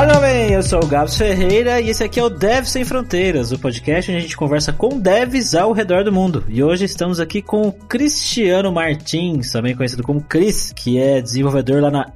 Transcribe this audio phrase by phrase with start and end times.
[0.00, 3.52] Olá, bem, eu sou o Gabs Ferreira e esse aqui é o Dev Sem Fronteiras,
[3.52, 6.42] o podcast onde a gente conversa com devs ao redor do mundo.
[6.48, 11.82] E hoje estamos aqui com o Cristiano Martins, também conhecido como Chris, que é desenvolvedor
[11.82, 12.10] lá na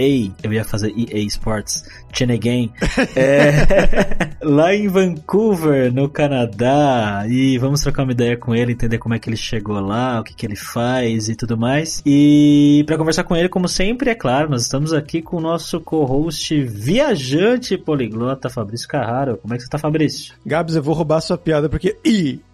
[0.00, 0.30] EA.
[0.42, 2.72] Eu ia fazer EA Sports, Chenegame,
[3.14, 7.24] é, lá em Vancouver, no Canadá.
[7.28, 10.24] E vamos trocar uma ideia com ele, entender como é que ele chegou lá, o
[10.24, 12.02] que, que ele faz e tudo mais.
[12.04, 15.80] E para conversar com ele, como sempre, é claro, nós estamos aqui com o nosso
[15.80, 19.36] co-host viajante poliglota, Fabrício Carraro.
[19.36, 20.34] Como é que você tá, Fabrício?
[20.44, 21.96] Gabs, eu vou roubar sua piada porque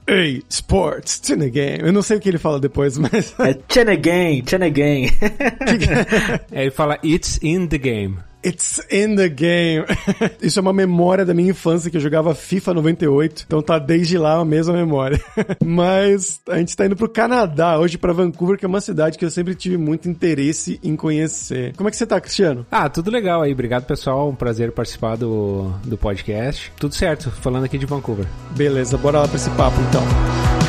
[0.08, 1.80] EA Sports, Chenegame.
[1.80, 3.34] Eu não sei o que ele fala depois, mas.
[3.40, 5.12] É Chenegame, Chenegame.
[6.52, 8.18] é, ele fala It's in the game.
[8.44, 9.84] It's in the game.
[10.40, 13.44] Isso é uma memória da minha infância que eu jogava FIFA 98.
[13.46, 15.20] Então tá desde lá a mesma memória.
[15.64, 19.24] Mas a gente tá indo pro Canadá hoje para Vancouver, que é uma cidade que
[19.24, 21.74] eu sempre tive muito interesse em conhecer.
[21.76, 22.66] Como é que você tá, Cristiano?
[22.70, 23.52] Ah, tudo legal aí.
[23.52, 24.28] Obrigado, pessoal.
[24.28, 26.72] Um prazer participar do, do podcast.
[26.78, 28.26] Tudo certo, falando aqui de Vancouver.
[28.56, 30.65] Beleza, bora lá pra esse papo então.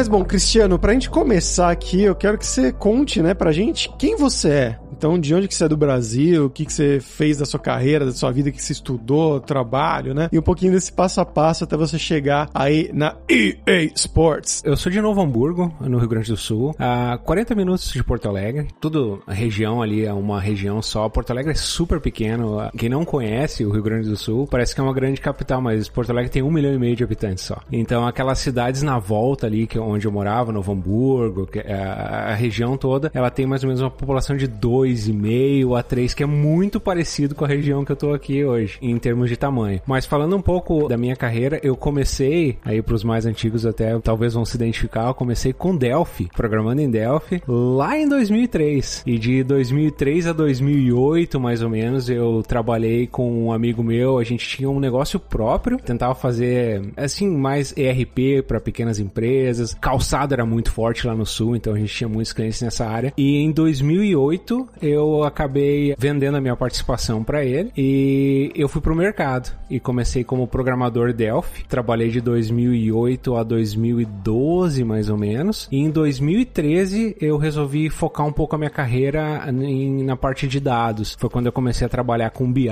[0.00, 3.92] Mas bom, Cristiano, pra gente começar aqui, eu quero que você conte, né, pra gente
[3.98, 4.78] quem você é.
[5.00, 7.58] Então, de onde que você é do Brasil, o que que você fez da sua
[7.58, 10.28] carreira, da sua vida, que você estudou, trabalho, né?
[10.30, 14.62] E um pouquinho desse passo a passo até você chegar aí na EA Sports.
[14.62, 18.28] Eu sou de Novo Hamburgo, no Rio Grande do Sul, a 40 minutos de Porto
[18.28, 18.68] Alegre.
[18.78, 21.08] Tudo, a região ali é uma região só.
[21.08, 22.58] Porto Alegre é super pequeno.
[22.76, 25.88] Quem não conhece o Rio Grande do Sul, parece que é uma grande capital, mas
[25.88, 27.56] Porto Alegre tem um milhão e meio de habitantes só.
[27.72, 32.34] Então, aquelas cidades na volta ali, que é onde eu morava, Novo Hamburgo, a, a,
[32.34, 34.46] região toda, ela tem mais ou menos uma população de
[34.92, 38.78] 2,5 a 3, que é muito parecido com a região que eu tô aqui hoje,
[38.82, 39.80] em termos de tamanho.
[39.86, 44.34] Mas falando um pouco da minha carreira, eu comecei, aí pros mais antigos até talvez
[44.34, 49.02] vão se identificar, eu comecei com Delphi, programando em Delphi, lá em 2003.
[49.06, 54.24] E de 2003 a 2008, mais ou menos, eu trabalhei com um amigo meu, a
[54.24, 60.44] gente tinha um negócio próprio, tentava fazer, assim, mais ERP para pequenas empresas, calçado era
[60.44, 63.12] muito forte lá no sul, então a gente tinha muitos clientes nessa área.
[63.16, 68.94] E em 2008 eu acabei vendendo a minha participação para ele e eu fui pro
[68.94, 71.64] mercado e comecei como programador Delphi.
[71.68, 75.68] Trabalhei de 2008 a 2012 mais ou menos.
[75.70, 80.60] E em 2013 eu resolvi focar um pouco a minha carreira em, na parte de
[80.60, 81.16] dados.
[81.18, 82.68] Foi quando eu comecei a trabalhar com BI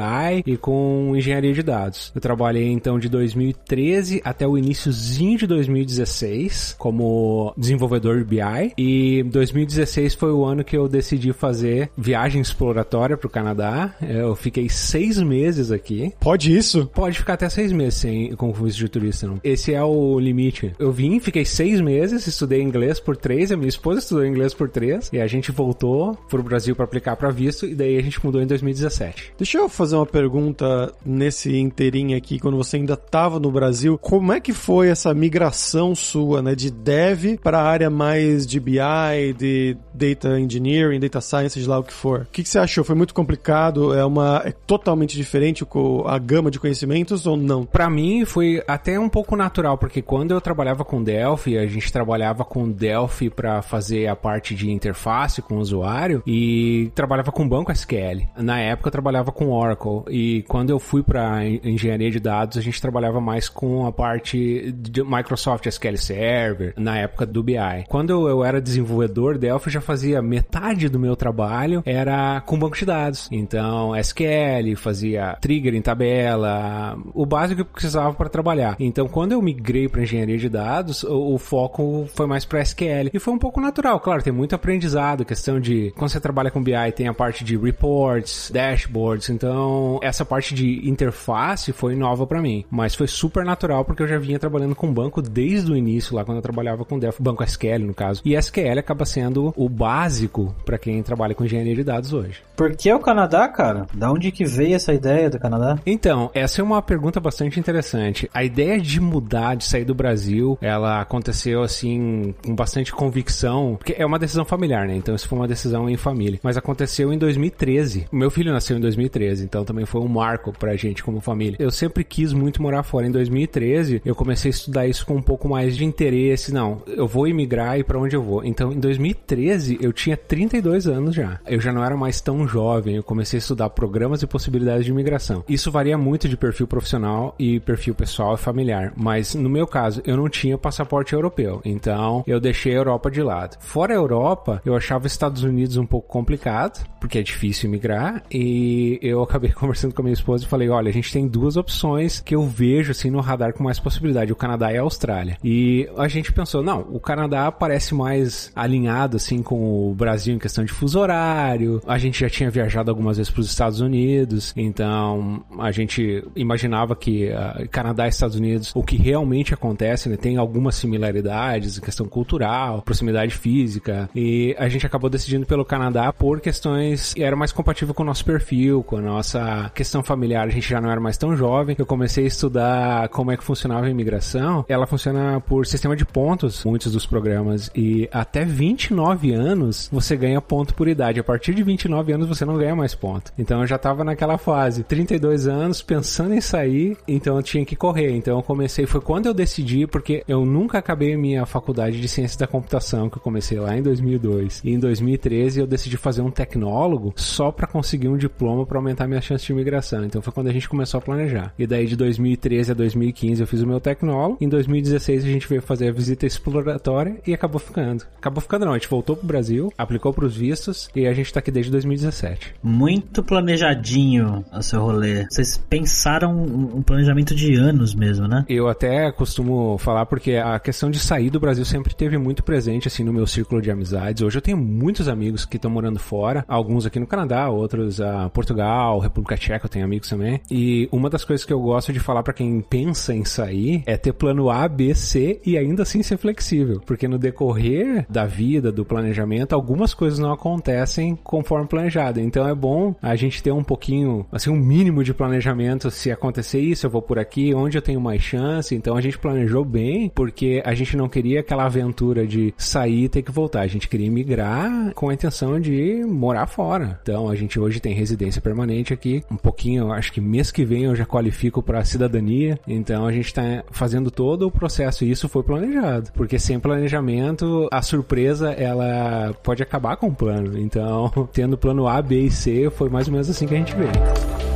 [0.46, 2.12] e com engenharia de dados.
[2.14, 10.14] Eu trabalhei então de 2013 até o iníciozinho de 2016 como desenvolvedor BI e 2016
[10.14, 13.94] foi o ano que eu decidi fazer viagem exploratória para o Canadá.
[14.00, 16.14] Eu fiquei seis meses aqui.
[16.20, 16.86] Pode isso?
[16.94, 19.26] Pode ficar até seis meses sem, com visto de turista.
[19.26, 19.40] Não.
[19.42, 20.72] Esse é o limite.
[20.78, 24.68] Eu vim, fiquei seis meses, estudei inglês por três, a minha esposa estudou inglês por
[24.68, 28.24] três e a gente voltou pro Brasil para aplicar para visto e daí a gente
[28.24, 29.32] mudou em 2017.
[29.36, 34.32] Deixa eu fazer uma pergunta nesse inteirinho aqui, quando você ainda estava no Brasil, como
[34.32, 39.32] é que foi essa migração sua, né, de dev para a área mais de BI,
[39.36, 42.20] de data engineering, data science, seja lá o que for.
[42.20, 42.84] O que, que você achou?
[42.84, 43.92] Foi muito complicado?
[43.94, 45.66] É uma é totalmente diferente
[46.06, 47.64] a gama de conhecimentos ou não?
[47.64, 51.92] Para mim foi até um pouco natural, porque quando eu trabalhava com Delphi, a gente
[51.92, 57.48] trabalhava com Delphi para fazer a parte de interface com o usuário e trabalhava com
[57.48, 58.28] banco SQL.
[58.36, 62.60] Na época eu trabalhava com Oracle e quando eu fui para engenharia de dados, a
[62.60, 67.56] gente trabalhava mais com a parte de Microsoft SQL Server, na época do BI.
[67.88, 72.84] Quando eu era desenvolvedor Delphi, já fazia metade do meu trabalho era com banco de
[72.84, 73.28] dados.
[73.30, 78.76] Então, SQL, fazia trigger em tabela, o básico que precisava para trabalhar.
[78.78, 83.10] Então, quando eu migrei para engenharia de dados, o, o foco foi mais para SQL.
[83.12, 86.62] E foi um pouco natural, claro, tem muito aprendizado, questão de quando você trabalha com
[86.62, 89.30] BI, tem a parte de reports, dashboards.
[89.30, 94.08] Então, essa parte de interface foi nova para mim, mas foi super natural porque eu
[94.08, 97.42] já vinha trabalhando com banco desde o início lá quando eu trabalhava com Delphi, banco
[97.42, 98.22] SQL no caso.
[98.24, 102.42] E SQL acaba sendo o básico para quem trabalha com engenharia de dados hoje.
[102.56, 103.86] Por que o Canadá, cara?
[103.94, 105.78] Da onde que veio essa ideia do Canadá?
[105.86, 108.28] Então, essa é uma pergunta bastante interessante.
[108.34, 113.94] A ideia de mudar, de sair do Brasil, ela aconteceu assim com bastante convicção, porque
[113.96, 114.96] é uma decisão familiar, né?
[114.96, 116.40] Então isso foi uma decisão em família.
[116.42, 118.06] Mas aconteceu em 2013.
[118.10, 121.56] O meu filho nasceu em 2013, então também foi um marco pra gente como família.
[121.58, 123.06] Eu sempre quis muito morar fora.
[123.06, 126.52] Em 2013, eu comecei a estudar isso com um pouco mais de interesse.
[126.52, 128.44] Não, eu vou imigrar e para onde eu vou.
[128.44, 131.40] Então, em 2013, eu tinha 32 anos já.
[131.48, 134.90] Eu já não era mais tão jovem, eu comecei a estudar programas e possibilidades de
[134.90, 135.44] imigração.
[135.48, 140.02] Isso varia muito de perfil profissional e perfil pessoal e familiar, mas no meu caso,
[140.04, 143.56] eu não tinha passaporte europeu, então eu deixei a Europa de lado.
[143.60, 148.22] Fora a Europa, eu achava os Estados Unidos um pouco complicado, porque é difícil imigrar,
[148.30, 151.56] e eu acabei conversando com a minha esposa e falei: olha, a gente tem duas
[151.56, 155.36] opções que eu vejo assim no radar com mais possibilidade: o Canadá e a Austrália.
[155.42, 160.38] E a gente pensou: não, o Canadá parece mais alinhado assim com o Brasil em
[160.38, 161.37] questão de fuso horário.
[161.86, 166.96] A gente já tinha viajado algumas vezes para os Estados Unidos, então a gente imaginava
[166.96, 171.80] que uh, Canadá e Estados Unidos, o que realmente acontece, né, tem algumas similaridades em
[171.80, 177.52] questão cultural, proximidade física, e a gente acabou decidindo pelo Canadá por questões era mais
[177.52, 180.46] compatível com o nosso perfil, com a nossa questão familiar.
[180.46, 181.76] A gente já não era mais tão jovem.
[181.78, 184.64] Eu comecei a estudar como é que funcionava a imigração.
[184.68, 190.40] Ela funciona por sistema de pontos, muitos dos programas, e até 29 anos você ganha
[190.40, 191.20] ponto por idade.
[191.28, 193.34] Partir de 29 anos você não ganha mais ponto.
[193.38, 197.76] Então eu já tava naquela fase, 32 anos, pensando em sair, então eu tinha que
[197.76, 198.16] correr.
[198.16, 202.38] Então eu comecei, foi quando eu decidi, porque eu nunca acabei minha faculdade de ciência
[202.38, 204.62] da computação, que eu comecei lá em 2002.
[204.64, 209.06] E em 2013 eu decidi fazer um tecnólogo só para conseguir um diploma para aumentar
[209.06, 210.06] minha chance de imigração.
[210.06, 211.52] Então foi quando a gente começou a planejar.
[211.58, 214.38] E daí de 2013 a 2015 eu fiz o meu tecnólogo.
[214.40, 218.06] Em 2016 a gente veio fazer a visita exploratória e acabou ficando.
[218.16, 221.40] Acabou ficando não, a gente voltou pro Brasil, aplicou pros vistos e a gente tá
[221.40, 222.54] aqui desde 2017.
[222.62, 225.26] Muito planejadinho o seu rolê.
[225.30, 228.44] Vocês pensaram um planejamento de anos mesmo, né?
[228.48, 232.88] Eu até costumo falar porque a questão de sair do Brasil sempre teve muito presente
[232.88, 234.22] assim no meu círculo de amizades.
[234.22, 238.28] Hoje eu tenho muitos amigos que estão morando fora, alguns aqui no Canadá, outros a
[238.30, 240.40] Portugal, República Tcheca, eu tenho amigos também.
[240.50, 243.96] E uma das coisas que eu gosto de falar para quem pensa em sair é
[243.96, 248.70] ter plano A, B, C e ainda assim ser flexível, porque no decorrer da vida,
[248.70, 252.20] do planejamento, algumas coisas não acontecem conforme planejado.
[252.20, 255.90] Então é bom a gente ter um pouquinho, assim, um mínimo de planejamento.
[255.90, 258.74] Se acontecer isso, eu vou por aqui, onde eu tenho mais chance.
[258.74, 263.08] Então a gente planejou bem, porque a gente não queria aquela aventura de sair e
[263.08, 263.60] ter que voltar.
[263.60, 266.98] A gente queria migrar com a intenção de morar fora.
[267.02, 269.22] Então a gente hoje tem residência permanente aqui.
[269.30, 272.58] Um pouquinho, acho que mês que vem eu já qualifico para cidadania.
[272.66, 277.68] Então a gente está fazendo todo o processo e isso foi planejado, porque sem planejamento
[277.70, 280.58] a surpresa ela pode acabar com o plano.
[280.58, 280.97] Então,
[281.32, 284.47] tendo plano A, B e C, foi mais ou menos assim que a gente veio.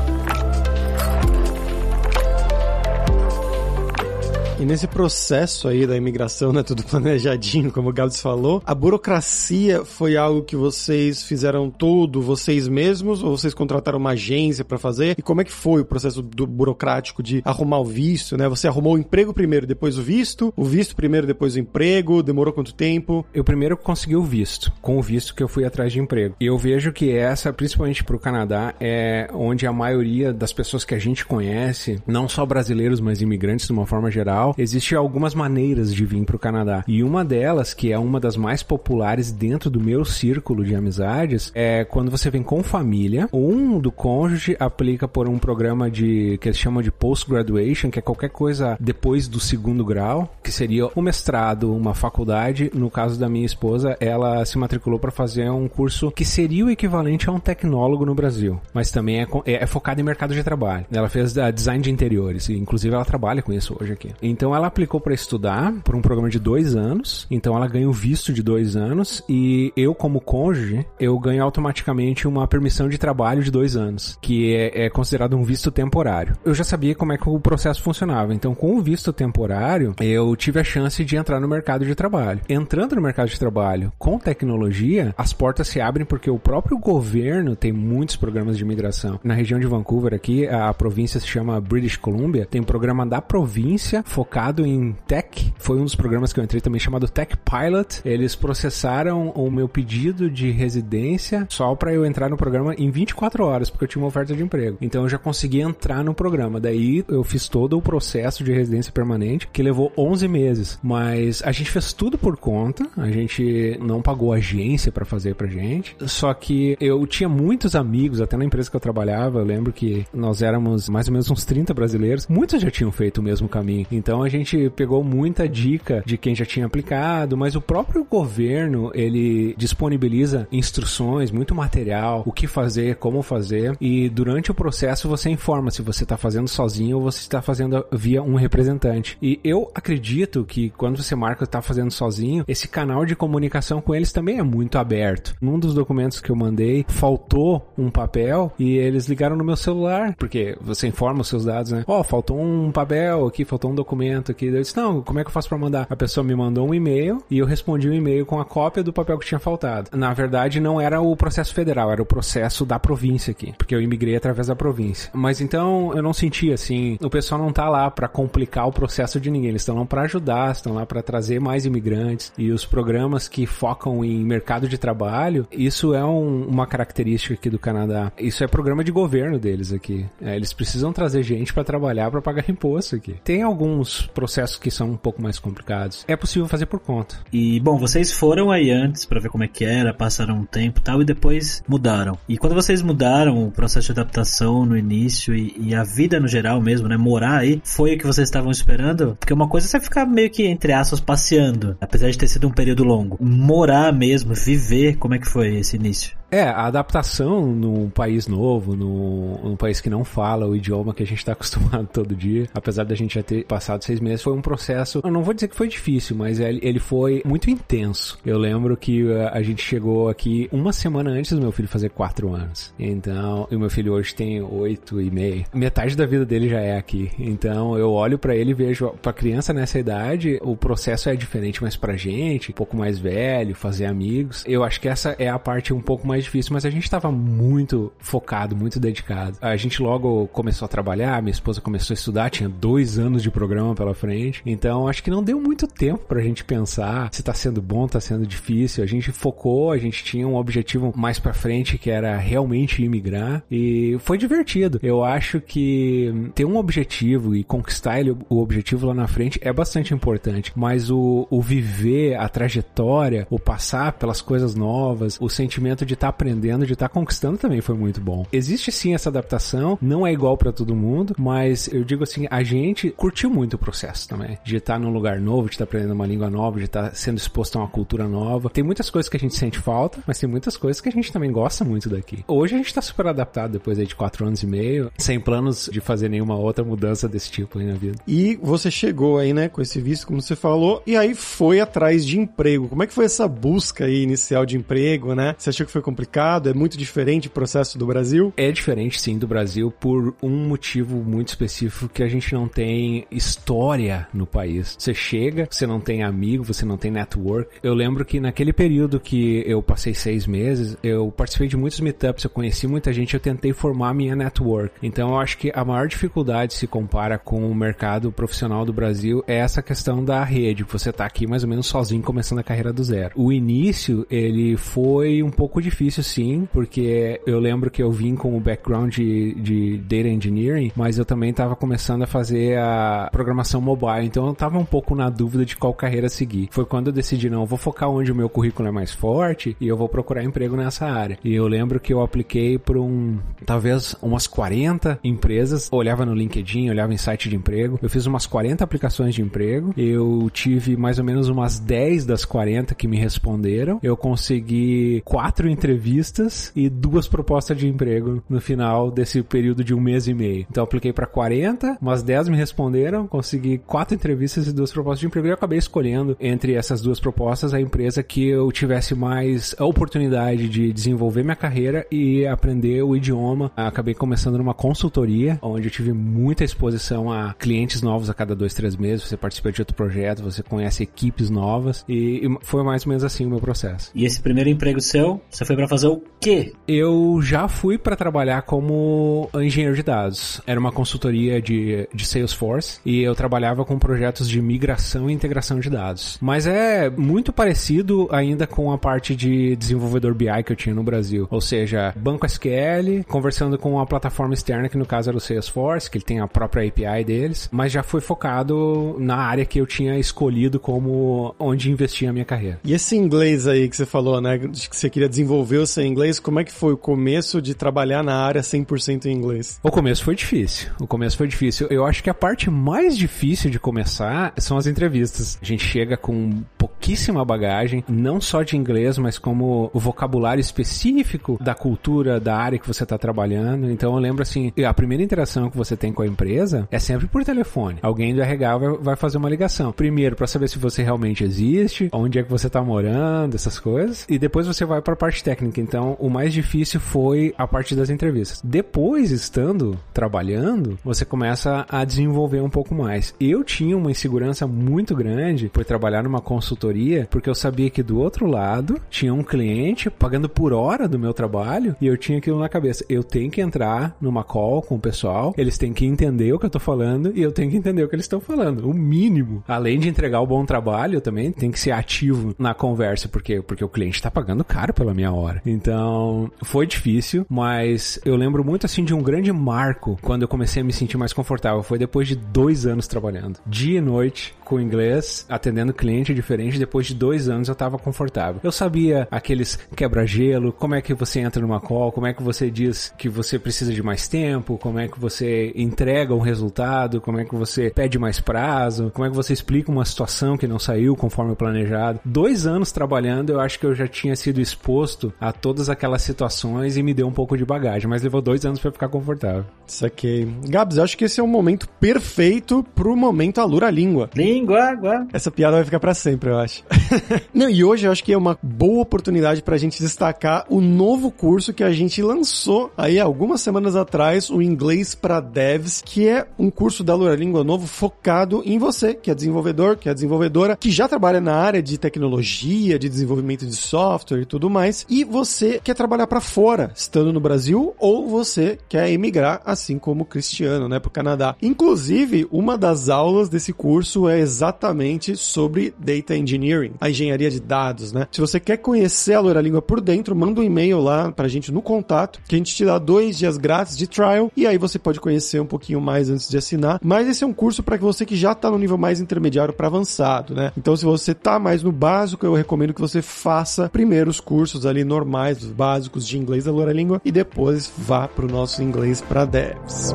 [4.63, 9.85] E nesse processo aí da imigração, né, tudo planejadinho, como o Gabs falou, a burocracia
[9.85, 15.17] foi algo que vocês fizeram tudo vocês mesmos ou vocês contrataram uma agência para fazer?
[15.19, 18.49] E como é que foi o processo do burocrático de arrumar o visto, né?
[18.49, 22.55] Você arrumou o emprego primeiro, depois o visto, o visto primeiro, depois o emprego, demorou
[22.55, 23.27] quanto tempo?
[23.35, 26.37] Eu primeiro consegui o visto, com o visto que eu fui atrás de emprego.
[26.39, 30.85] E eu vejo que essa, principalmente para o Canadá, é onde a maioria das pessoas
[30.85, 35.35] que a gente conhece, não só brasileiros, mas imigrantes de uma forma geral, existem algumas
[35.35, 36.85] maneiras de vir para o Canadá.
[36.87, 41.51] E uma delas, que é uma das mais populares dentro do meu círculo de amizades,
[41.55, 46.49] é quando você vem com família, um do cônjuge aplica por um programa de que
[46.49, 51.03] eles chamam de post-graduation, que é qualquer coisa depois do segundo grau, que seria um
[51.03, 52.71] mestrado, uma faculdade.
[52.75, 56.71] No caso da minha esposa, ela se matriculou para fazer um curso que seria o
[56.71, 60.43] equivalente a um tecnólogo no Brasil, mas também é, é, é focado em mercado de
[60.43, 60.87] trabalho.
[60.93, 64.11] Ela fez uh, design de interiores, e inclusive ela trabalha com isso hoje aqui.
[64.23, 67.29] Então, então ela aplicou para estudar por um programa de dois anos.
[67.31, 72.27] Então ela ganha o visto de dois anos e eu como cônjuge eu ganho automaticamente
[72.27, 76.37] uma permissão de trabalho de dois anos, que é, é considerado um visto temporário.
[76.45, 78.35] Eu já sabia como é que o processo funcionava.
[78.35, 82.41] Então com o visto temporário eu tive a chance de entrar no mercado de trabalho.
[82.49, 87.55] Entrando no mercado de trabalho com tecnologia, as portas se abrem porque o próprio governo
[87.55, 89.21] tem muitos programas de imigração.
[89.23, 93.23] Na região de Vancouver aqui, a província se chama British Columbia, tem um programa da
[93.23, 95.53] província focado focado em tech.
[95.59, 98.01] Foi um dos programas que eu entrei também chamado Tech Pilot.
[98.03, 103.45] Eles processaram o meu pedido de residência só para eu entrar no programa em 24
[103.45, 104.79] horas, porque eu tinha uma oferta de emprego.
[104.81, 106.59] Então eu já consegui entrar no programa.
[106.59, 110.79] Daí eu fiz todo o processo de residência permanente, que levou 11 meses.
[110.83, 115.47] Mas a gente fez tudo por conta, a gente não pagou agência para fazer pra
[115.47, 115.95] gente.
[116.07, 120.07] Só que eu tinha muitos amigos, até na empresa que eu trabalhava, eu lembro que
[120.11, 123.87] nós éramos mais ou menos uns 30 brasileiros, muitos já tinham feito o mesmo caminho.
[123.93, 128.05] Então Então a gente pegou muita dica de quem já tinha aplicado, mas o próprio
[128.05, 135.09] governo, ele disponibiliza instruções, muito material, o que fazer, como fazer, e durante o processo
[135.09, 139.17] você informa se você está fazendo sozinho ou você está fazendo via um representante.
[139.23, 143.95] E eu acredito que quando você marca está fazendo sozinho, esse canal de comunicação com
[143.95, 145.35] eles também é muito aberto.
[145.41, 150.15] Num dos documentos que eu mandei, faltou um papel e eles ligaram no meu celular,
[150.19, 151.83] porque você informa os seus dados, né?
[151.87, 154.47] Ó, oh, faltou um papel aqui, faltou um documento aqui.
[154.47, 155.87] Eu disse, não, como é que eu faço para mandar?
[155.89, 158.83] A pessoa me mandou um e-mail e eu respondi o um e-mail com a cópia
[158.83, 159.91] do papel que tinha faltado.
[159.93, 163.81] Na verdade, não era o processo federal, era o processo da província aqui, porque eu
[163.81, 165.11] imigrei através da província.
[165.13, 169.21] Mas então eu não senti assim, o pessoal não tá lá para complicar o processo
[169.21, 172.65] de ninguém, eles estão lá para ajudar, estão lá para trazer mais imigrantes e os
[172.65, 178.13] programas que focam em mercado de trabalho, isso é um, uma característica aqui do Canadá.
[178.19, 180.07] Isso é programa de governo deles aqui.
[180.21, 183.15] É, eles precisam trazer gente para trabalhar para pagar imposto aqui.
[183.25, 186.05] Tem alguns processos que são um pouco mais complicados.
[186.09, 187.17] É possível fazer por conta.
[187.33, 190.81] E bom, vocês foram aí antes para ver como é que era, passaram um tempo
[190.81, 192.19] e tal e depois mudaram.
[192.29, 196.29] E quando vocês mudaram o processo de adaptação no início e, e a vida no
[196.29, 199.17] geral mesmo, né, morar aí, foi o que vocês estavam esperando?
[199.19, 202.49] Porque uma coisa é você ficar meio que entre aspas passeando, apesar de ter sido
[202.49, 203.19] um período longo.
[203.21, 206.22] Morar mesmo, viver, como é que foi esse início?
[206.33, 211.03] É, a adaptação num país novo, num, num país que não fala o idioma que
[211.03, 214.33] a gente está acostumado todo dia, apesar da gente já ter passado seis meses, foi
[214.33, 218.19] um processo, eu não vou dizer que foi difícil, mas ele, ele foi muito intenso.
[218.25, 221.91] Eu lembro que uh, a gente chegou aqui uma semana antes do meu filho fazer
[221.91, 222.73] quatro anos.
[222.79, 225.45] Então, o meu filho hoje tem oito e meio.
[225.53, 227.11] Metade da vida dele já é aqui.
[227.19, 231.63] Então, eu olho para ele e vejo, pra criança nessa idade, o processo é diferente,
[231.63, 234.43] mas pra gente, um pouco mais velho, fazer amigos.
[234.47, 236.85] Eu acho que essa é a parte um pouco mais mais difícil, mas a gente
[236.85, 239.37] estava muito focado, muito dedicado.
[239.41, 243.31] A gente logo começou a trabalhar, minha esposa começou a estudar, tinha dois anos de
[243.31, 247.35] programa pela frente, então acho que não deu muito tempo pra gente pensar se tá
[247.35, 248.85] sendo bom, tá sendo difícil.
[248.85, 253.43] A gente focou, a gente tinha um objetivo mais pra frente que era realmente imigrar
[253.51, 254.79] e foi divertido.
[254.83, 259.53] Eu acho que ter um objetivo e conquistar ele, o objetivo lá na frente é
[259.53, 265.85] bastante importante, mas o, o viver, a trajetória, o passar pelas coisas novas, o sentimento
[265.85, 268.25] de estar tá aprendendo, de estar tá conquistando também foi muito bom.
[268.33, 272.43] Existe sim essa adaptação, não é igual para todo mundo, mas eu digo assim, a
[272.43, 275.93] gente curtiu muito o processo também, de estar tá num lugar novo, de estar aprendendo
[275.93, 278.51] uma língua nova, de estar sendo exposto a uma cultura nova.
[278.51, 281.13] Tem muitas coisas que a gente sente falta, mas tem muitas coisas que a gente
[281.13, 282.25] também gosta muito daqui.
[282.29, 285.81] Hoje a gente tá super adaptado depois de quatro anos e meio, sem planos de
[285.81, 287.99] fazer nenhuma outra mudança desse tipo aí na vida.
[288.07, 292.05] E você chegou aí, né, com esse visto, como você falou, e aí foi atrás
[292.05, 292.69] de emprego.
[292.69, 295.35] Como é que foi essa busca aí inicial de emprego, né?
[295.39, 295.92] Você achou que foi complicado?
[295.93, 296.49] Complicado?
[296.49, 298.33] É muito diferente o processo do Brasil?
[298.37, 303.07] É diferente, sim, do Brasil por um motivo muito específico que a gente não tem
[303.11, 304.75] história no país.
[304.79, 307.51] Você chega, você não tem amigo, você não tem network.
[307.63, 312.25] Eu lembro que naquele período que eu passei seis meses, eu participei de muitos meetups,
[312.25, 314.75] eu conheci muita gente, eu tentei formar minha network.
[314.83, 319.23] Então eu acho que a maior dificuldade se compara com o mercado profissional do Brasil
[319.27, 320.65] é essa questão da rede.
[320.65, 323.13] Você tá aqui mais ou menos sozinho começando a carreira do zero.
[323.15, 328.15] O início, ele foi um pouco difícil difícil sim, porque eu lembro que eu vim
[328.15, 333.09] com o background de, de data engineering, mas eu também estava começando a fazer a
[333.11, 336.49] programação mobile, então eu estava um pouco na dúvida de qual carreira seguir.
[336.51, 339.57] Foi quando eu decidi, não, eu vou focar onde o meu currículo é mais forte
[339.61, 341.19] e eu vou procurar emprego nessa área.
[341.25, 346.71] E eu lembro que eu apliquei para um, talvez umas 40 empresas, olhava no LinkedIn,
[346.71, 350.99] olhava em site de emprego, eu fiz umas 40 aplicações de emprego, eu tive mais
[350.99, 356.69] ou menos umas 10 das 40 que me responderam, eu consegui quatro entrevistas entrevistas e
[356.69, 360.47] duas propostas de emprego no final desse período de um mês e meio.
[360.51, 365.07] Então apliquei para 40, umas 10 me responderam, consegui quatro entrevistas e duas propostas de
[365.07, 369.65] emprego e acabei escolhendo entre essas duas propostas a empresa que eu tivesse mais a
[369.65, 373.51] oportunidade de desenvolver minha carreira e aprender o idioma.
[373.57, 378.53] Acabei começando numa consultoria, onde eu tive muita exposição a clientes novos a cada dois,
[378.53, 379.07] três meses.
[379.07, 383.05] Você participa de outro projeto, você conhece equipes novas e, e foi mais ou menos
[383.05, 383.91] assim o meu processo.
[383.95, 386.53] E esse primeiro emprego seu, você foi para fazer o quê?
[386.67, 390.41] Eu já fui para trabalhar como engenheiro de dados.
[390.47, 395.61] Era uma consultoria de, de Salesforce e eu trabalhava com projetos de migração e integração
[395.61, 396.19] de dados.
[396.21, 400.83] Mas é muito parecido ainda com a parte de desenvolvedor BI que eu tinha no
[400.83, 401.29] Brasil.
[401.31, 405.91] Ou seja, banco SQL, conversando com uma plataforma externa, que no caso era o Salesforce,
[405.91, 409.67] que ele tem a própria API deles, mas já foi focado na área que eu
[409.67, 412.59] tinha escolhido como onde investir a minha carreira.
[412.65, 415.85] E esse inglês aí que você falou, né, de que você queria desenvolver desenvolveu seu
[415.85, 416.19] inglês?
[416.19, 419.61] Como é que foi o começo de trabalhar na área 100% em inglês?
[419.63, 420.71] O começo foi difícil.
[420.81, 421.67] O começo foi difícil.
[421.71, 425.39] Eu acho que a parte mais difícil de começar são as entrevistas.
[425.41, 431.39] A gente chega com pouquíssima bagagem, não só de inglês, mas como o vocabulário específico
[431.41, 433.71] da cultura, da área que você está trabalhando.
[433.71, 437.07] Então eu lembro assim, a primeira interação que você tem com a empresa é sempre
[437.07, 437.79] por telefone.
[437.83, 439.73] Alguém do RH vai fazer uma ligação.
[439.73, 444.07] Primeiro, para saber se você realmente existe, onde é que você está morando, essas coisas.
[444.09, 445.42] E depois você vai para a parte técnica.
[445.57, 448.41] Então, o mais difícil foi a parte das entrevistas.
[448.45, 453.15] Depois, estando trabalhando, você começa a desenvolver um pouco mais.
[453.21, 457.99] Eu tinha uma insegurança muito grande por trabalhar numa consultoria, porque eu sabia que do
[457.99, 462.39] outro lado tinha um cliente pagando por hora do meu trabalho e eu tinha aquilo
[462.39, 462.85] na cabeça.
[462.89, 466.47] Eu tenho que entrar numa call com o pessoal, eles têm que entender o que
[466.47, 468.69] eu tô falando e eu tenho que entender o que eles estão falando.
[468.69, 469.43] O mínimo.
[469.47, 473.41] Além de entregar o bom trabalho, eu também tenho que ser ativo na conversa, porque,
[473.41, 475.32] porque o cliente tá pagando caro pela minha hora.
[475.45, 480.63] Então, foi difícil, mas eu lembro muito assim de um grande marco quando eu comecei
[480.63, 481.63] a me sentir mais confortável.
[481.63, 486.59] Foi depois de dois anos trabalhando, dia e noite, com inglês, atendendo cliente diferente.
[486.59, 488.41] Depois de dois anos eu tava confortável.
[488.45, 492.51] Eu sabia aqueles quebra-gelo, como é que você entra numa call, como é que você
[492.51, 497.19] diz que você precisa de mais tempo, como é que você entrega um resultado, como
[497.19, 500.59] é que você pede mais prazo, como é que você explica uma situação que não
[500.59, 502.01] saiu conforme planejado.
[502.05, 506.77] Dois anos trabalhando, eu acho que eu já tinha sido exposto a todas aquelas situações
[506.77, 509.45] e me deu um pouco de bagagem, mas levou dois anos para ficar confortável.
[509.67, 510.29] Saquei.
[510.49, 514.11] Gabs, eu acho que esse é o momento perfeito pro momento Alura Língua.
[514.17, 515.07] Língua, água.
[515.13, 516.65] Essa piada vai ficar para sempre, eu acho.
[517.33, 521.11] Não, e hoje eu acho que é uma boa oportunidade pra gente destacar o novo
[521.11, 526.27] curso que a gente lançou aí algumas semanas atrás, o Inglês para Devs, que é
[526.37, 530.57] um curso da Alura Língua novo focado em você, que é desenvolvedor, que é desenvolvedora,
[530.57, 535.05] que já trabalha na área de tecnologia, de desenvolvimento de software e tudo mais, e
[535.13, 540.07] você quer trabalhar para fora, estando no Brasil, ou você quer emigrar, assim como o
[540.07, 541.37] Cristiano, né, pro Canadá.
[541.41, 547.93] Inclusive, uma das aulas desse curso é exatamente sobre Data Engineering, a engenharia de dados,
[547.93, 548.09] né?
[548.11, 551.53] Se você quer conhecer a Loira Língua por dentro, manda um e-mail lá pra gente
[551.53, 554.79] no contato, que a gente te dá dois dias grátis de trial, e aí você
[554.79, 556.81] pode conhecer um pouquinho mais antes de assinar.
[556.83, 559.67] Mas esse é um curso para você que já tá no nível mais intermediário para
[559.67, 560.53] avançado, né?
[560.57, 564.65] Então, se você tá mais no básico, eu recomendo que você faça primeiro os cursos
[564.65, 569.01] ali normais, os básicos de inglês da Loira Língua, e depois vá pro nosso inglês
[569.01, 569.95] para devs.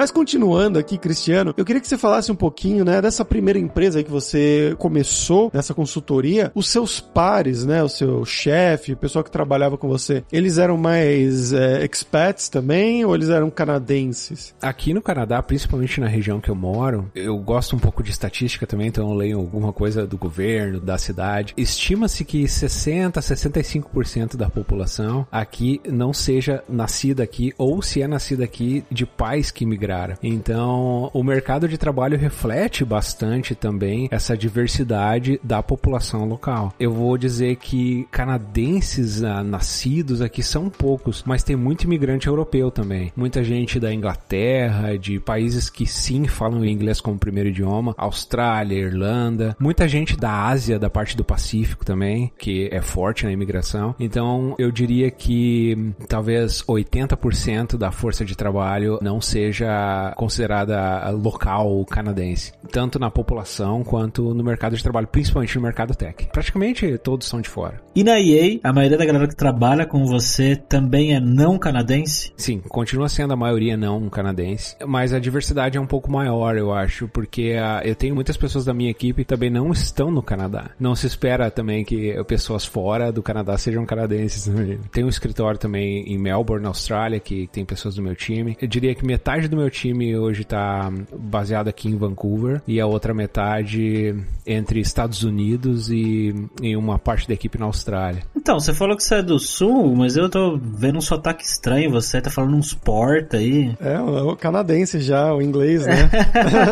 [0.00, 4.02] Mas continuando aqui, Cristiano, eu queria que você falasse um pouquinho, né, dessa primeira empresa
[4.02, 6.50] que você começou, nessa consultoria.
[6.54, 10.78] Os seus pares, né, o seu chefe, o pessoal que trabalhava com você, eles eram
[10.78, 14.54] mais é, expats também ou eles eram canadenses?
[14.62, 18.66] Aqui no Canadá, principalmente na região que eu moro, eu gosto um pouco de estatística
[18.66, 21.52] também, então eu leio alguma coisa do governo, da cidade.
[21.58, 28.44] Estima-se que 60, 65% da população aqui não seja nascida aqui ou se é nascida
[28.44, 29.89] aqui de pais que migraram
[30.22, 36.72] então, o mercado de trabalho reflete bastante também essa diversidade da população local.
[36.78, 42.70] Eu vou dizer que canadenses ah, nascidos aqui são poucos, mas tem muito imigrante europeu
[42.70, 43.12] também.
[43.16, 49.56] Muita gente da Inglaterra, de países que sim falam inglês como primeiro idioma, Austrália, Irlanda,
[49.58, 53.94] muita gente da Ásia, da parte do Pacífico também, que é forte na imigração.
[53.98, 59.70] Então, eu diria que talvez 80% da força de trabalho não seja
[60.16, 66.28] considerada local canadense, tanto na população quanto no mercado de trabalho, principalmente no mercado tech.
[66.32, 67.80] Praticamente todos são de fora.
[67.94, 72.32] E na EA, a maioria da galera que trabalha com você também é não canadense?
[72.36, 76.72] Sim, continua sendo a maioria não canadense, mas a diversidade é um pouco maior, eu
[76.72, 80.22] acho, porque uh, eu tenho muitas pessoas da minha equipe que também não estão no
[80.22, 80.70] Canadá.
[80.78, 84.50] Não se espera também que pessoas fora do Canadá sejam canadenses.
[84.90, 88.56] Tem um escritório também em Melbourne, Austrália, que tem pessoas do meu time.
[88.60, 92.86] Eu diria que metade do meu time hoje está baseado aqui em Vancouver e a
[92.86, 94.14] outra metade
[94.46, 98.22] entre Estados Unidos e, e uma parte da equipe na Austrália.
[98.36, 101.90] Então, você falou que você é do sul, mas eu tô vendo um sotaque estranho.
[101.90, 103.74] Você tá falando uns porta aí.
[103.80, 106.10] É, o canadense já, o inglês, né?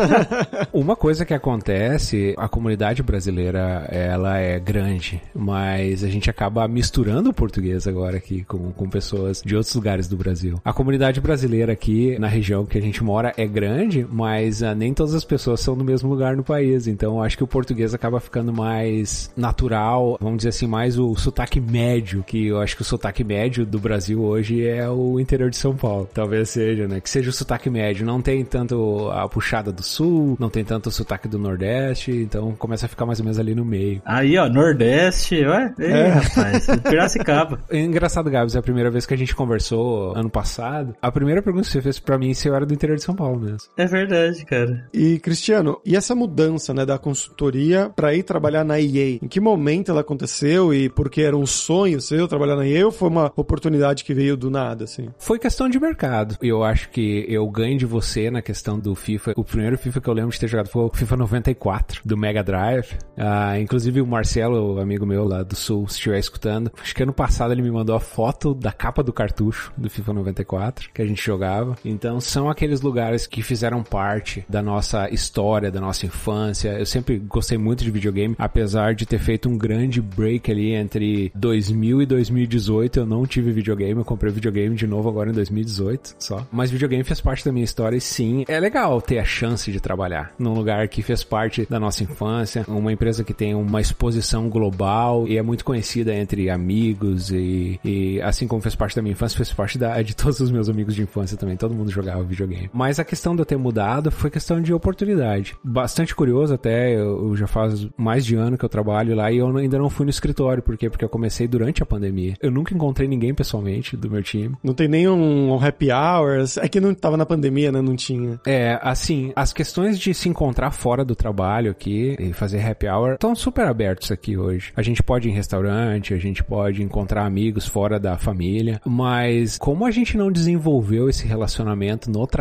[0.73, 7.29] uma coisa que acontece, a comunidade brasileira, ela é grande, mas a gente acaba misturando
[7.29, 10.59] o português agora aqui com, com pessoas de outros lugares do Brasil.
[10.65, 14.75] A comunidade brasileira aqui na região que a gente gente mora é grande, mas uh,
[14.75, 16.87] nem todas as pessoas são no mesmo lugar no país.
[16.87, 21.59] Então acho que o português acaba ficando mais natural, vamos dizer assim, mais o sotaque
[21.59, 25.57] médio, que eu acho que o sotaque médio do Brasil hoje é o interior de
[25.57, 26.09] São Paulo.
[26.13, 26.99] Talvez seja, né?
[26.99, 28.05] Que seja o sotaque médio.
[28.05, 32.53] Não tem tanto a puxada do sul, não tem tanto o sotaque do Nordeste, então
[32.53, 34.01] começa a ficar mais ou menos ali no meio.
[34.05, 35.73] Aí, ó, Nordeste, ué?
[35.79, 36.07] Ei, é.
[36.07, 37.59] rapaz, Piracicaba.
[37.71, 40.95] Engraçado, Gabs, é a primeira vez que a gente conversou ano passado.
[41.01, 43.15] A primeira pergunta que você fez pra mim se eu era do interior de São
[43.15, 43.69] Paulo mesmo.
[43.75, 44.87] É verdade, cara.
[44.93, 49.19] E, Cristiano, e essa mudança, né, da consultoria pra ir trabalhar na EA?
[49.21, 52.91] Em que momento ela aconteceu e porque era um sonho seu trabalhar na EA ou
[52.91, 55.09] foi uma oportunidade que veio do nada, assim?
[55.17, 56.37] Foi questão de mercado.
[56.41, 59.33] Eu acho que eu ganho de você na questão do FIFA.
[59.35, 62.43] O primeiro FIFA que eu lembro de ter jogado foi o FIFA 94, do Mega
[62.43, 62.97] Drive.
[63.17, 67.13] Ah, inclusive o Marcelo, amigo meu lá do Sul, se estiver escutando, acho que ano
[67.13, 71.05] passado ele me mandou a foto da capa do cartucho do FIFA 94 que a
[71.05, 71.75] gente jogava.
[71.83, 76.77] Então são aqueles lugares que fizeram parte da nossa história, da nossa infância.
[76.77, 81.31] Eu sempre gostei muito de videogame, apesar de ter feito um grande break ali entre
[81.33, 82.99] 2000 e 2018.
[82.99, 86.45] Eu não tive videogame, eu comprei videogame de novo agora em 2018 só.
[86.51, 89.79] Mas videogame fez parte da minha história e sim, é legal ter a chance de
[89.79, 94.49] trabalhar num lugar que fez parte da nossa infância, uma empresa que tem uma exposição
[94.49, 99.13] global e é muito conhecida entre amigos e, e assim como fez parte da minha
[99.13, 101.55] infância, fez parte da, de todos os meus amigos de infância também.
[101.55, 102.48] Todo mundo jogava videogame.
[102.73, 105.55] Mas a questão de eu ter mudado foi questão de oportunidade.
[105.63, 109.37] Bastante curioso até, eu, eu já faz mais de ano que eu trabalho lá e
[109.37, 110.63] eu ainda não fui no escritório.
[110.63, 110.89] Por quê?
[110.89, 112.35] Porque eu comecei durante a pandemia.
[112.41, 114.55] Eu nunca encontrei ninguém pessoalmente do meu time.
[114.63, 116.57] Não tem nenhum happy hours.
[116.57, 117.81] É que não tava na pandemia, né?
[117.81, 118.39] Não tinha.
[118.45, 123.13] É, assim, as questões de se encontrar fora do trabalho aqui e fazer happy hour
[123.13, 124.71] estão super abertos aqui hoje.
[124.75, 129.57] A gente pode ir em restaurante, a gente pode encontrar amigos fora da família, mas
[129.57, 132.38] como a gente não desenvolveu esse relacionamento no trabalho,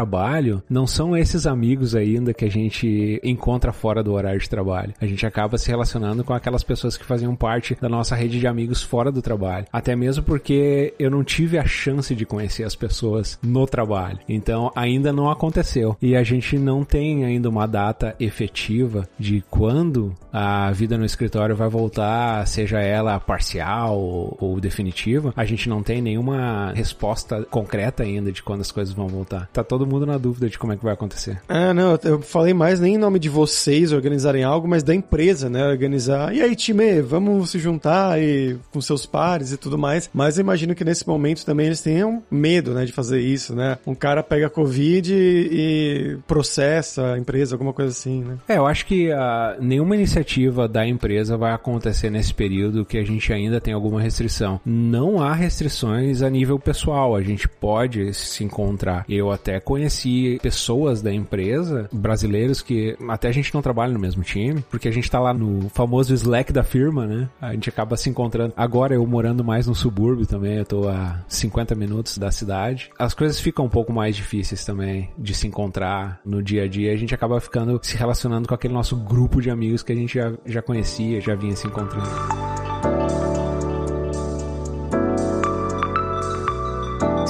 [0.68, 4.94] não são esses amigos ainda que a gente encontra fora do horário de trabalho.
[5.00, 8.46] A gente acaba se relacionando com aquelas pessoas que faziam parte da nossa rede de
[8.46, 9.66] amigos fora do trabalho.
[9.72, 14.18] Até mesmo porque eu não tive a chance de conhecer as pessoas no trabalho.
[14.28, 15.96] Então ainda não aconteceu.
[16.00, 21.56] E a gente não tem ainda uma data efetiva de quando a vida no escritório
[21.56, 25.32] vai voltar, seja ela parcial ou, ou definitiva.
[25.36, 29.48] A gente não tem nenhuma resposta concreta ainda de quando as coisas vão voltar.
[29.52, 31.40] Tá todo mundo na dúvida de como é que vai acontecer.
[31.48, 35.48] Ah, não, eu falei mais nem em nome de vocês organizarem algo, mas da empresa,
[35.48, 35.66] né?
[35.66, 36.34] Organizar.
[36.34, 40.10] E aí, time, vamos se juntar e com seus pares e tudo mais.
[40.12, 43.78] Mas eu imagino que nesse momento também eles tenham medo, né, de fazer isso, né?
[43.86, 48.38] Um cara pega Covid e, processa a empresa, alguma coisa assim, né?
[48.48, 53.04] É, eu acho que uh, nenhuma iniciativa da empresa vai acontecer nesse período que a
[53.04, 54.60] gente ainda tem alguma restrição.
[54.64, 59.04] Não há restrições a nível pessoal, a gente pode se encontrar.
[59.08, 64.24] Eu até conheci pessoas da empresa, brasileiros, que até a gente não trabalha no mesmo
[64.24, 67.28] time, porque a gente tá lá no famoso Slack da firma, né?
[67.40, 68.52] A gente acaba se encontrando.
[68.56, 72.90] Agora eu morando mais no subúrbio também, eu tô a 50 minutos da cidade.
[72.98, 76.92] As coisas ficam um pouco mais difíceis também de se encontrar no dia a dia.
[76.92, 80.14] A gente acaba ficando se relacionando com aquele nosso grupo de amigos que a gente
[80.14, 82.57] já, já conhecia, já vinha se encontrando.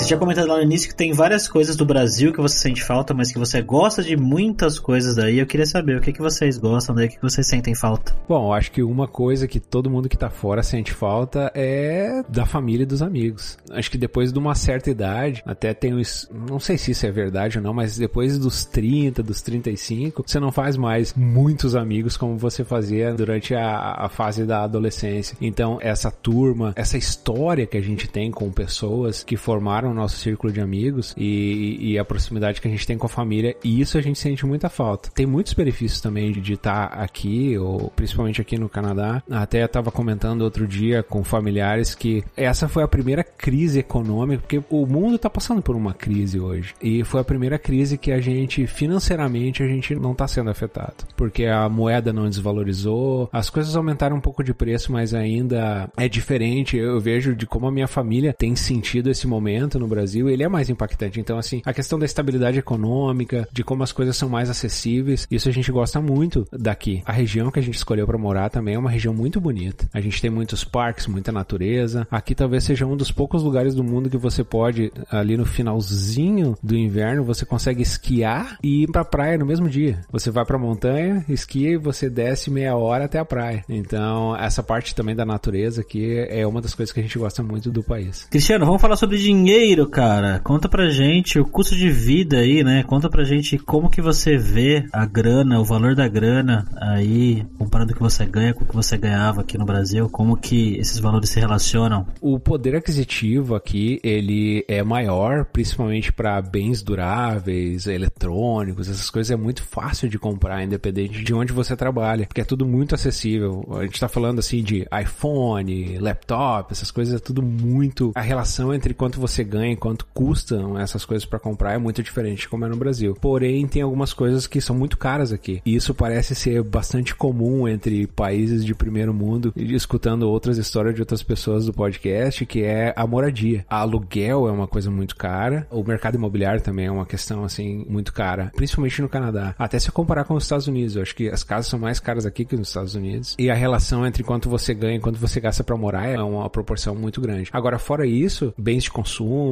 [0.08, 3.12] Tinha comentado lá no início que tem várias coisas do Brasil que você sente falta,
[3.12, 5.38] mas que você gosta de muitas coisas daí.
[5.38, 8.16] Eu queria saber o que, que vocês gostam daí, o que, que vocês sentem falta.
[8.26, 12.46] Bom, acho que uma coisa que todo mundo que tá fora sente falta é da
[12.46, 13.58] família e dos amigos.
[13.70, 16.26] Acho que depois de uma certa idade, até tem os.
[16.32, 20.40] Não sei se isso é verdade ou não, mas depois dos 30, dos 35, você
[20.40, 25.36] não faz mais muitos amigos como você fazia durante a, a fase da adolescência.
[25.38, 30.52] Então, essa turma, essa história que a gente tem com pessoas que formaram nosso círculo
[30.52, 33.98] de amigos e, e, a proximidade que a gente tem com a família, e isso
[33.98, 35.10] a gente sente muita falta.
[35.14, 39.22] Tem muitos benefícios também de estar aqui, ou principalmente aqui no Canadá.
[39.30, 44.62] Até estava comentando outro dia com familiares que essa foi a primeira crise econômica, porque
[44.70, 46.74] o mundo está passando por uma crise hoje.
[46.82, 50.94] E foi a primeira crise que a gente, financeiramente, a gente não está sendo afetado.
[51.16, 56.08] Porque a moeda não desvalorizou, as coisas aumentaram um pouco de preço, mas ainda é
[56.08, 56.76] diferente.
[56.76, 60.48] Eu vejo de como a minha família tem sentido esse momento no Brasil, ele é
[60.48, 61.20] mais impactante.
[61.20, 65.48] Então, assim, a questão da estabilidade econômica, de como as coisas são mais acessíveis, isso
[65.48, 67.02] a gente gosta muito daqui.
[67.04, 69.88] A região que a gente escolheu para morar também é uma região muito bonita.
[69.92, 72.06] A gente tem muitos parques, muita natureza.
[72.10, 76.56] Aqui talvez seja um dos poucos lugares do mundo que você pode, ali no finalzinho
[76.62, 80.00] do inverno, você consegue esquiar e ir pra praia no mesmo dia.
[80.10, 83.64] Você vai pra montanha, esquia e você desce meia hora até a praia.
[83.68, 87.42] Então, essa parte também da natureza aqui é uma das coisas que a gente gosta
[87.42, 88.26] muito do país.
[88.30, 92.64] Cristiano, vamos falar sobre dinheiro Primeiro, cara, conta pra gente o custo de vida aí,
[92.64, 92.82] né?
[92.84, 97.92] Conta pra gente como que você vê a grana, o valor da grana aí, comparando
[97.92, 100.98] o que você ganha com o que você ganhava aqui no Brasil, como que esses
[100.98, 102.06] valores se relacionam?
[102.18, 109.36] O poder aquisitivo aqui, ele é maior, principalmente para bens duráveis, eletrônicos, essas coisas é
[109.36, 113.68] muito fácil de comprar, independente de onde você trabalha, porque é tudo muito acessível.
[113.72, 118.12] A gente tá falando assim de iPhone, laptop, essas coisas é tudo muito.
[118.14, 122.02] A relação entre quanto você ganha e quanto custam essas coisas para comprar é muito
[122.02, 123.14] diferente como é no Brasil.
[123.20, 125.60] Porém, tem algumas coisas que são muito caras aqui.
[125.64, 131.00] E isso parece ser bastante comum entre países de primeiro mundo, escutando outras histórias de
[131.00, 133.64] outras pessoas do podcast, que é a moradia.
[133.68, 138.12] Aluguel é uma coisa muito cara, o mercado imobiliário também é uma questão assim muito
[138.12, 139.54] cara, principalmente no Canadá.
[139.58, 142.26] Até se comparar com os Estados Unidos, eu acho que as casas são mais caras
[142.26, 143.34] aqui que nos Estados Unidos.
[143.38, 146.48] E a relação entre quanto você ganha e quanto você gasta para morar é uma
[146.48, 147.50] proporção muito grande.
[147.52, 149.47] Agora, fora isso, bens de consumo,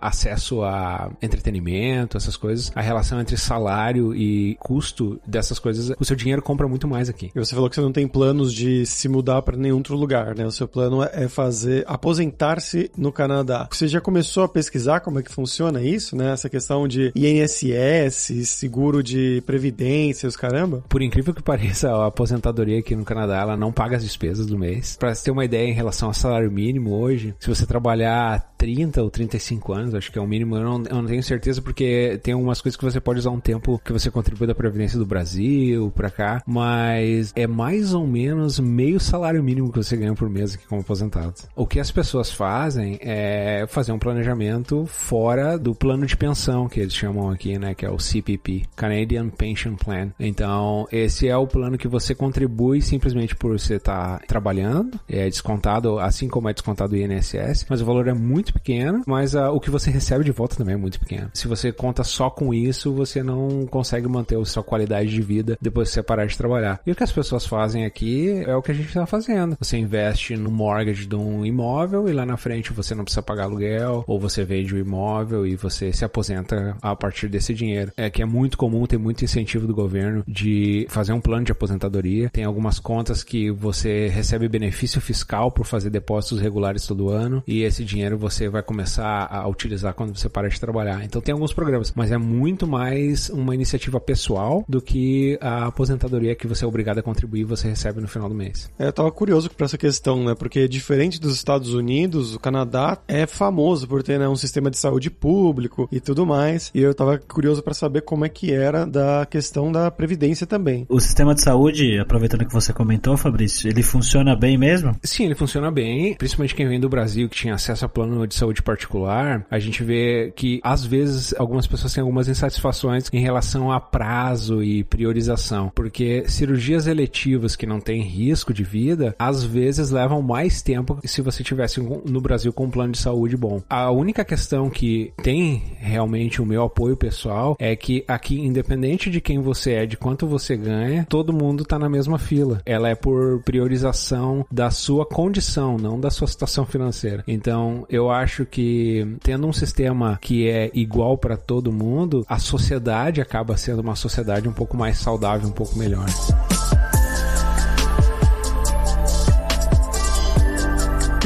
[0.00, 6.16] acesso a entretenimento, essas coisas, a relação entre salário e custo dessas coisas, o seu
[6.16, 7.30] dinheiro compra muito mais aqui.
[7.34, 10.34] E você falou que você não tem planos de se mudar para nenhum outro lugar,
[10.34, 10.46] né?
[10.46, 13.68] O seu plano é fazer aposentar-se no Canadá.
[13.70, 16.32] Você já começou a pesquisar como é que funciona isso, né?
[16.32, 20.84] Essa questão de INSS, seguro de previdência, os caramba?
[20.88, 24.58] Por incrível que pareça, a aposentadoria aqui no Canadá, ela não paga as despesas do
[24.58, 24.96] mês.
[24.98, 29.02] Para você ter uma ideia em relação ao salário mínimo hoje, se você trabalhar 30
[29.02, 32.18] ou 35 anos, acho que é o mínimo, eu não, eu não tenho certeza porque
[32.22, 35.06] tem algumas coisas que você pode usar um tempo que você contribui da Previdência do
[35.06, 40.28] Brasil pra cá, mas é mais ou menos meio salário mínimo que você ganha por
[40.28, 41.34] mês aqui como aposentado.
[41.54, 46.80] O que as pessoas fazem é fazer um planejamento fora do plano de pensão que
[46.80, 50.10] eles chamam aqui, né, que é o CPP, Canadian Pension Plan.
[50.18, 55.28] Então, esse é o plano que você contribui simplesmente por você estar tá trabalhando, é
[55.28, 59.50] descontado, assim como é descontado o INSS, mas o valor é muito pequeno, mas uh,
[59.52, 61.30] o que você recebe de volta também é muito pequeno.
[61.34, 65.58] Se você conta só com isso, você não consegue manter a sua qualidade de vida
[65.60, 66.80] depois que você parar de trabalhar.
[66.86, 69.56] E o que as pessoas fazem aqui é o que a gente está fazendo.
[69.60, 73.44] Você investe no mortgage de um imóvel e lá na frente você não precisa pagar
[73.44, 77.92] aluguel, ou você vende o imóvel e você se aposenta a partir desse dinheiro.
[77.96, 81.52] É que é muito comum, tem muito incentivo do governo de fazer um plano de
[81.52, 82.30] aposentadoria.
[82.30, 87.62] Tem algumas contas que você recebe benefício fiscal por fazer depósitos regulares todo ano e
[87.62, 91.04] esse dinheiro você vai começar a utilizar quando você para de trabalhar.
[91.04, 96.34] Então tem alguns programas, mas é muito mais uma iniciativa pessoal do que a aposentadoria
[96.34, 98.70] que você é obrigado a contribuir e você recebe no final do mês.
[98.78, 100.34] É, eu tava curioso para essa questão, né?
[100.34, 104.78] Porque diferente dos Estados Unidos, o Canadá é famoso por ter né, um sistema de
[104.78, 106.70] saúde público e tudo mais.
[106.74, 110.86] E eu tava curioso para saber como é que era da questão da previdência também.
[110.88, 114.96] O sistema de saúde, aproveitando que você comentou, Fabrício, ele funciona bem mesmo?
[115.02, 116.14] Sim, ele funciona bem.
[116.14, 119.82] Principalmente quem vem do Brasil que tinha acesso a plano de saúde particular, a gente
[119.82, 125.70] vê que às vezes algumas pessoas têm algumas insatisfações em relação a prazo e priorização,
[125.74, 131.08] porque cirurgias eletivas que não têm risco de vida, às vezes levam mais tempo que
[131.08, 133.62] se você tivesse no Brasil com um plano de saúde bom.
[133.68, 139.20] A única questão que tem realmente o meu apoio pessoal é que aqui, independente de
[139.20, 142.60] quem você é, de quanto você ganha, todo mundo tá na mesma fila.
[142.64, 147.24] Ela é por priorização da sua condição, não da sua situação financeira.
[147.26, 148.89] Então, eu acho que
[149.22, 154.48] tendo um sistema que é igual para todo mundo, a sociedade acaba sendo uma sociedade
[154.48, 156.06] um pouco mais saudável, um pouco melhor.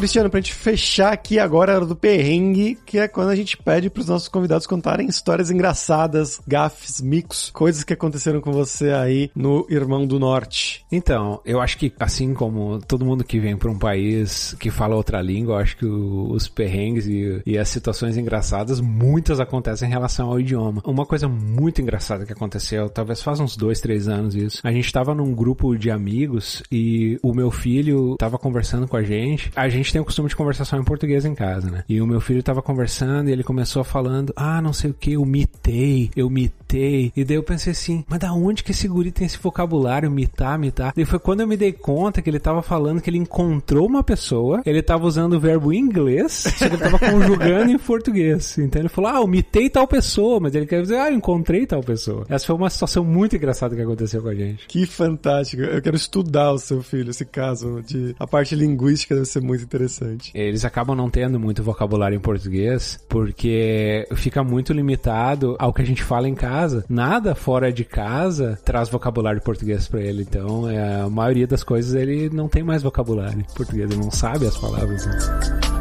[0.05, 3.57] Cristiano, pra gente fechar aqui agora a hora do perrengue, que é quando a gente
[3.57, 9.31] pede pros nossos convidados contarem histórias engraçadas, gafes, micos, coisas que aconteceram com você aí
[9.35, 10.85] no Irmão do Norte.
[10.93, 14.95] Então, eu acho que assim como todo mundo que vem para um país que fala
[14.95, 19.89] outra língua, eu acho que o, os perrengues e, e, as situações engraçadas, muitas acontecem
[19.89, 20.83] em relação ao idioma.
[20.85, 24.61] Uma coisa muito engraçada que aconteceu, talvez faz uns dois, três anos isso.
[24.63, 29.03] A gente tava num grupo de amigos e o meu filho tava conversando com a
[29.03, 29.51] gente.
[29.57, 31.85] A gente gente tem o costume de conversar só em português em casa, né?
[31.89, 35.13] E o meu filho tava conversando e ele começou falando, ah, não sei o que,
[35.13, 37.13] eu mitei, eu mitei.
[37.17, 40.59] E daí eu pensei assim, mas da onde que esse guri tem esse vocabulário, mitar,
[40.59, 40.93] mitar?
[40.97, 44.03] E foi quando eu me dei conta que ele tava falando que ele encontrou uma
[44.03, 48.59] pessoa, ele tava usando o verbo em inglês, só que ele tava conjugando em português.
[48.59, 51.67] Então ele falou, ah, eu mitei tal pessoa, mas ele quer dizer, ah, eu encontrei
[51.67, 52.27] tal pessoa.
[52.29, 54.67] Essa foi uma situação muito engraçada que aconteceu com a gente.
[54.67, 55.63] Que fantástico.
[55.63, 59.63] Eu quero estudar o seu filho, esse caso de a parte linguística deve ser muito
[59.75, 60.31] interessante.
[60.35, 65.87] Eles acabam não tendo muito vocabulário em português porque fica muito limitado ao que a
[65.87, 66.85] gente fala em casa.
[66.89, 70.23] Nada fora de casa traz vocabulário português para ele.
[70.23, 74.11] Então, é, a maioria das coisas ele não tem mais vocabulário em português, ele não
[74.11, 75.07] sabe as palavras.
[75.07, 75.74] Né?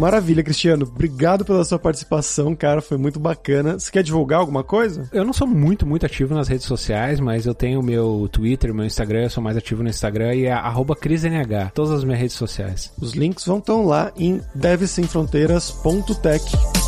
[0.00, 0.86] Maravilha, Cristiano.
[0.86, 2.80] Obrigado pela sua participação, cara.
[2.80, 3.78] Foi muito bacana.
[3.78, 5.06] Você quer divulgar alguma coisa?
[5.12, 8.86] Eu não sou muito, muito ativo nas redes sociais, mas eu tenho meu Twitter, meu
[8.86, 9.24] Instagram.
[9.24, 10.58] Eu sou mais ativo no Instagram e é
[10.98, 11.72] CrisNH.
[11.74, 12.90] Todas as minhas redes sociais.
[12.98, 16.79] Os links vão estar lá em devsemfronteiras.tech.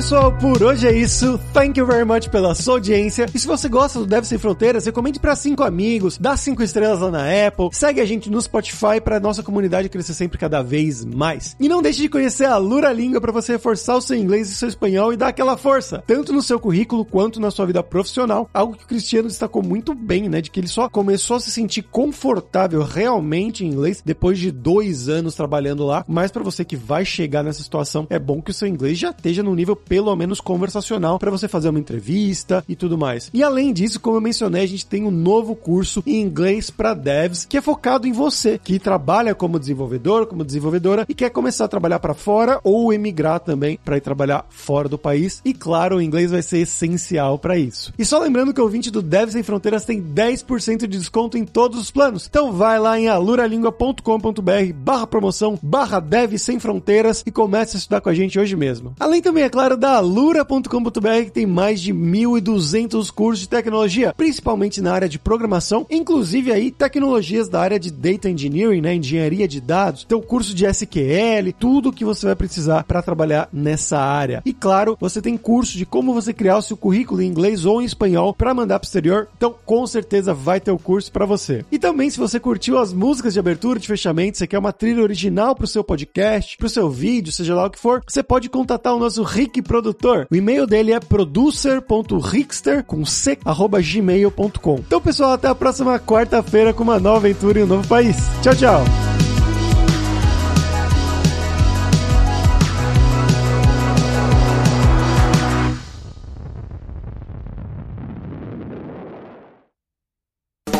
[0.00, 1.38] pessoal, por hoje é isso.
[1.52, 3.26] Thank you very much pela sua audiência.
[3.34, 7.00] E se você gosta do Deve Sem Fronteiras, recomende para cinco amigos, dá cinco estrelas
[7.00, 11.04] lá na Apple, segue a gente no Spotify para nossa comunidade crescer sempre cada vez
[11.04, 11.54] mais.
[11.60, 14.54] E não deixe de conhecer a Lura Língua para você reforçar o seu inglês e
[14.54, 18.48] seu espanhol e dar aquela força, tanto no seu currículo quanto na sua vida profissional.
[18.54, 20.40] Algo que o Cristiano destacou muito bem, né?
[20.40, 25.10] De que ele só começou a se sentir confortável realmente em inglês depois de dois
[25.10, 26.06] anos trabalhando lá.
[26.08, 29.10] Mas para você que vai chegar nessa situação, é bom que o seu inglês já
[29.10, 33.28] esteja no nível pelo menos conversacional para você fazer uma entrevista e tudo mais.
[33.34, 36.94] E além disso, como eu mencionei, a gente tem um novo curso em inglês para
[36.94, 41.64] devs que é focado em você que trabalha como desenvolvedor, como desenvolvedora e quer começar
[41.64, 45.42] a trabalhar para fora ou emigrar também para ir trabalhar fora do país.
[45.44, 47.92] E claro, o inglês vai ser essencial para isso.
[47.98, 51.44] E só lembrando que o ouvinte do Devs Sem Fronteiras tem 10% de desconto em
[51.44, 52.28] todos os planos.
[52.30, 58.00] Então vai lá em aluralingua.com.br barra promoção barra Dev Sem Fronteiras e comece a estudar
[58.00, 58.94] com a gente hoje mesmo.
[59.00, 64.82] Além também, é claro, da alura.com.br que tem mais de 1.200 cursos de tecnologia, principalmente
[64.82, 69.58] na área de programação, inclusive aí tecnologias da área de data engineering, né, engenharia de
[69.58, 74.42] dados, tem o curso de SQL, tudo que você vai precisar para trabalhar nessa área.
[74.44, 77.80] E claro, você tem curso de como você criar o seu currículo em inglês ou
[77.80, 79.28] em espanhol para mandar para o exterior.
[79.34, 81.64] Então, com certeza vai ter o curso para você.
[81.72, 84.74] E também se você curtiu as músicas de abertura e de fechamento, você quer uma
[84.74, 88.02] trilha original para o seu podcast, para o seu vídeo, seja lá o que for,
[88.06, 90.26] você pode contatar o nosso Rick produtor.
[90.28, 94.74] O e-mail dele é producer.rickster com c arroba gmail.com.
[94.80, 98.16] Então, pessoal, até a próxima quarta-feira com uma nova aventura em um novo país.
[98.42, 98.84] Tchau, tchau.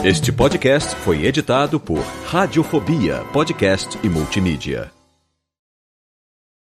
[0.02, 4.99] Este podcast foi editado por Radiofobia, podcast e multimídia.